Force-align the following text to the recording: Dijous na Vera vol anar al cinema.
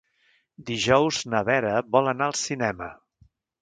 Dijous 0.69 1.21
na 1.35 1.43
Vera 1.51 1.77
vol 1.99 2.13
anar 2.17 2.31
al 2.33 2.39
cinema. 2.45 2.93